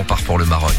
On 0.00 0.04
part 0.04 0.22
pour 0.22 0.38
le 0.38 0.46
Maroc. 0.46 0.72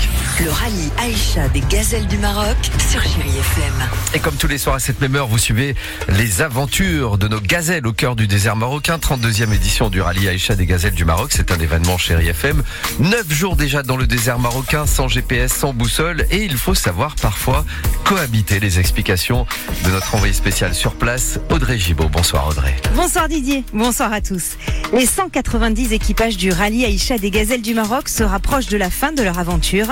Le 0.44 0.50
rallye 0.50 0.90
Aïcha 0.98 1.48
des 1.50 1.60
gazelles 1.60 2.08
du 2.08 2.18
Maroc 2.18 2.58
sur 2.90 3.04
Chéri 3.04 3.30
FM. 3.30 3.74
Et 4.16 4.20
comme 4.20 4.34
tous 4.36 4.48
les 4.48 4.58
soirs 4.58 4.78
à 4.78 4.80
cette 4.80 5.00
même 5.00 5.16
heure, 5.16 5.28
vous 5.28 5.38
suivez 5.38 5.76
les 6.10 6.42
aventures 6.42 7.20
de 7.20 7.28
nos 7.28 7.40
gazelles 7.40 7.86
au 7.86 7.94
cœur 7.94 8.16
du 8.16 8.26
désert 8.26 8.56
marocain. 8.56 8.98
32e 8.98 9.54
édition 9.54 9.92
du 9.92 10.02
rallye 10.02 10.28
Aïcha 10.28 10.56
des 10.56 10.66
gazelles 10.66 10.96
du 10.96 11.06
Maroc. 11.06 11.34
C'est 11.36 11.52
un 11.52 11.60
événement 11.60 12.00
Chéri 12.00 12.30
FM. 12.30 12.64
Neuf 12.98 13.32
jours 13.32 13.56
déjà 13.56 13.84
dans 13.84 13.96
le 13.96 14.08
désert 14.08 14.40
marocain, 14.40 14.88
sans 14.88 15.08
GPS, 15.08 15.54
sans 15.54 15.72
boussole. 15.72 16.26
Et 16.32 16.44
il 16.44 16.58
faut 16.58 16.74
savoir 16.74 17.14
parfois 17.14 17.64
cohabiter. 18.04 18.60
Les 18.60 18.80
explications 18.80 19.46
de 19.86 19.92
notre 19.92 20.16
envoyé 20.16 20.34
spécial 20.34 20.74
sur 20.74 20.96
place, 20.96 21.40
Audrey 21.52 21.78
Gibaud. 21.78 22.10
Bonsoir 22.10 22.48
Audrey. 22.48 22.76
Bonsoir 22.96 23.30
Didier, 23.30 23.64
bonsoir 23.72 24.12
à 24.14 24.22
tous. 24.22 24.58
Les 24.94 25.06
190 25.06 25.94
équipages 25.94 26.36
du 26.36 26.52
rallye 26.52 26.84
Aïcha 26.84 27.18
des 27.18 27.32
gazelles 27.32 27.62
du 27.62 27.74
Maroc 27.74 28.10
se 28.10 28.24
rapprochent 28.24 28.68
de 28.68 28.76
la 28.76 28.90
fin 28.90 29.14
de 29.14 29.24
leur 29.24 29.40
aventure. 29.40 29.88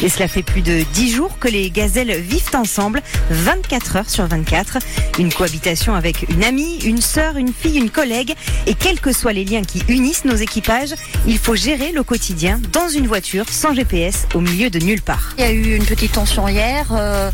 Et 0.00 0.08
cela 0.08 0.28
fait 0.28 0.44
plus 0.44 0.62
de 0.62 0.84
10 0.94 1.10
jours 1.12 1.38
que 1.40 1.48
les 1.48 1.70
gazelles 1.70 2.20
vivent 2.20 2.54
ensemble, 2.54 3.02
24 3.30 3.96
heures 3.96 4.10
sur 4.10 4.26
24. 4.26 4.78
Une 5.18 5.32
cohabitation 5.32 5.96
avec 5.96 6.28
une 6.30 6.44
amie, 6.44 6.78
une 6.84 7.00
sœur, 7.00 7.36
une 7.36 7.52
fille, 7.52 7.78
une 7.78 7.90
collègue. 7.90 8.34
Et 8.68 8.74
quels 8.74 9.00
que 9.00 9.12
soient 9.12 9.32
les 9.32 9.44
liens 9.44 9.62
qui 9.62 9.82
unissent 9.88 10.24
nos 10.24 10.36
équipages, 10.36 10.94
il 11.26 11.38
faut 11.38 11.56
gérer 11.56 11.90
le 11.90 12.04
quotidien 12.04 12.60
dans 12.72 12.88
une 12.88 13.08
voiture 13.08 13.48
sans 13.48 13.74
GPS 13.74 14.28
au 14.34 14.40
milieu 14.40 14.70
de 14.70 14.78
nulle 14.78 15.02
part. 15.02 15.34
Il 15.36 15.44
y 15.44 15.46
a 15.48 15.52
eu 15.52 15.74
une 15.74 15.84
petite 15.84 16.12
tension 16.12 16.46
hier. 16.46 16.86
euh, 16.92 17.30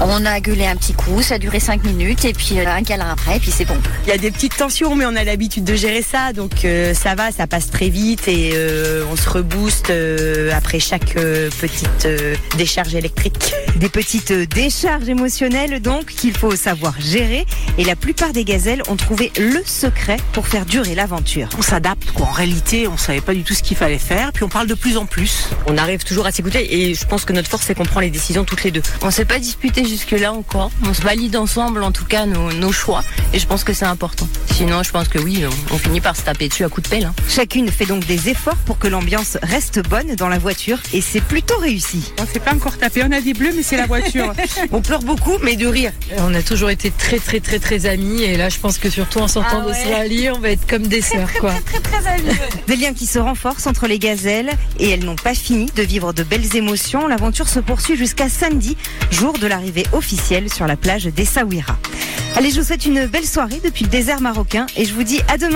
on 0.00 0.24
a 0.26 0.40
gueulé 0.40 0.66
un 0.66 0.76
petit 0.76 0.92
coup, 0.92 1.22
ça 1.22 1.34
a 1.34 1.38
duré 1.38 1.58
5 1.58 1.82
minutes 1.84 2.24
et 2.24 2.32
puis 2.32 2.60
euh, 2.60 2.68
un 2.68 2.82
câlin 2.82 3.10
après, 3.10 3.36
et 3.38 3.40
puis 3.40 3.50
c'est 3.50 3.64
bon. 3.64 3.76
Il 4.06 4.10
y 4.10 4.12
a 4.12 4.18
des 4.18 4.30
petites 4.30 4.56
tensions, 4.56 4.94
mais 4.94 5.04
on 5.06 5.16
a 5.16 5.24
l'habitude 5.24 5.64
de 5.64 5.74
gérer 5.74 6.02
ça, 6.02 6.32
donc 6.32 6.47
euh, 6.64 6.94
ça 6.94 7.14
va, 7.14 7.30
ça 7.32 7.46
passe 7.46 7.70
très 7.70 7.88
vite 7.88 8.28
et 8.28 8.52
euh, 8.54 9.04
on 9.10 9.16
se 9.16 9.28
rebooste 9.28 9.90
euh, 9.90 10.50
après 10.54 10.78
chaque 10.78 11.14
petite 11.14 12.08
décharge 12.56 12.94
électrique. 12.94 13.54
Des 13.78 13.88
petites 13.88 14.32
décharges 14.32 15.08
émotionnelles 15.08 15.80
donc 15.80 16.06
qu'il 16.06 16.36
faut 16.36 16.56
savoir 16.56 16.94
gérer. 17.00 17.46
Et 17.78 17.84
la 17.84 17.94
plupart 17.94 18.32
des 18.32 18.44
gazelles 18.44 18.82
ont 18.88 18.96
trouvé 18.96 19.30
le 19.38 19.62
secret 19.64 20.16
pour 20.32 20.48
faire 20.48 20.66
durer 20.66 20.94
l'aventure. 20.96 21.48
on 21.56 21.62
s'adapte 21.62 22.10
quoi. 22.12 22.26
En 22.26 22.32
réalité, 22.32 22.88
on 22.88 22.96
savait 22.96 23.20
pas 23.20 23.34
du 23.34 23.44
tout 23.44 23.54
ce 23.54 23.62
qu'il 23.62 23.76
fallait 23.76 23.98
faire, 23.98 24.32
puis 24.32 24.42
on 24.44 24.48
parle 24.48 24.66
de 24.66 24.74
plus 24.74 24.96
en 24.96 25.06
plus. 25.06 25.48
On 25.68 25.78
arrive 25.78 26.02
toujours 26.02 26.26
à 26.26 26.32
s'écouter 26.32 26.88
et 26.88 26.94
je 26.94 27.06
pense 27.06 27.24
que 27.24 27.32
notre 27.32 27.48
force 27.48 27.64
c'est 27.66 27.74
qu'on 27.74 27.84
prend 27.84 28.00
les 28.00 28.10
décisions 28.10 28.44
toutes 28.44 28.64
les 28.64 28.70
deux. 28.72 28.82
On 29.02 29.10
s'est 29.12 29.24
pas 29.24 29.38
disputé 29.38 29.84
jusque-là 29.86 30.32
encore. 30.32 30.70
On 30.84 30.92
se 30.92 31.02
valide 31.02 31.36
ensemble, 31.36 31.82
en 31.82 31.92
tout 31.92 32.04
cas, 32.04 32.26
nos, 32.26 32.52
nos 32.52 32.72
choix. 32.72 33.04
Et 33.32 33.38
je 33.38 33.46
pense 33.46 33.62
que 33.62 33.72
c'est 33.72 33.84
important. 33.84 34.26
Sinon, 34.54 34.82
je 34.82 34.90
pense 34.90 35.06
que 35.08 35.18
oui, 35.18 35.44
on, 35.70 35.74
on 35.74 35.78
finit 35.78 36.00
par 36.00 36.16
se 36.16 36.22
taper 36.22 36.48
dessus 36.48 36.64
à 36.64 36.68
coups 36.68 36.88
de 36.88 36.96
pelle. 36.96 37.04
hein. 37.04 37.14
Chacune 37.28 37.68
fait 37.70 37.86
donc 37.86 38.06
des 38.06 38.28
efforts 38.28 38.56
pour 38.66 38.78
que 38.78 38.88
l'ambiance 38.88 39.38
reste 39.42 39.86
bonne 39.88 40.14
dans 40.16 40.28
la 40.28 40.38
voiture 40.38 40.78
et 40.92 41.00
c'est 41.00 41.20
plutôt 41.20 41.58
réussi. 41.58 42.12
On 42.20 42.26
s'est 42.26 42.40
pas 42.40 42.54
encore 42.54 42.76
tapé. 42.76 43.02
On 43.04 43.12
a 43.12 43.20
dit 43.20 43.34
bleu, 43.34 43.50
mais 43.54 43.62
c'est 43.68 43.76
la 43.76 43.86
voiture. 43.86 44.32
On 44.72 44.80
pleure 44.80 45.02
beaucoup, 45.02 45.36
mais 45.42 45.56
de 45.56 45.66
rire. 45.66 45.92
On 46.18 46.34
a 46.34 46.42
toujours 46.42 46.70
été 46.70 46.90
très 46.90 47.18
très 47.18 47.40
très 47.40 47.58
très 47.58 47.84
amis 47.86 48.22
et 48.22 48.36
là 48.36 48.48
je 48.48 48.58
pense 48.58 48.78
que 48.78 48.88
surtout 48.88 49.18
en 49.18 49.28
sortant 49.28 49.62
Ah 49.64 49.68
de 49.68 49.74
ce 49.74 49.86
ouais. 49.88 49.94
rallye 49.94 50.30
on 50.30 50.38
va 50.38 50.50
être 50.50 50.66
comme 50.66 50.86
des 50.86 51.02
sœurs 51.02 51.32
quoi. 51.40 51.52
Des 52.66 52.76
liens 52.76 52.94
qui 52.94 53.06
se 53.06 53.18
renforcent 53.18 53.66
entre 53.66 53.86
les 53.86 53.98
gazelles 53.98 54.50
et 54.78 54.90
elles 54.90 55.04
n'ont 55.04 55.16
pas 55.16 55.34
fini 55.34 55.66
de 55.76 55.82
vivre 55.82 56.12
de 56.12 56.22
belles 56.22 56.56
émotions. 56.56 57.06
L'aventure 57.08 57.48
se 57.48 57.60
poursuit 57.60 57.96
jusqu'à 57.96 58.28
samedi, 58.28 58.76
jour 59.10 59.34
de 59.38 59.46
l'arrivée 59.46 59.84
officielle 59.92 60.52
sur 60.52 60.66
la 60.66 60.76
plage 60.76 61.04
d'Essaouira. 61.04 61.76
Allez, 62.36 62.50
je 62.50 62.60
vous 62.60 62.66
souhaite 62.66 62.86
une 62.86 63.06
belle 63.06 63.26
soirée 63.26 63.60
depuis 63.64 63.84
le 63.84 63.90
désert 63.90 64.20
marocain 64.20 64.66
et 64.76 64.84
je 64.84 64.94
vous 64.94 65.02
dis 65.02 65.20
à 65.28 65.36
demain. 65.38 65.48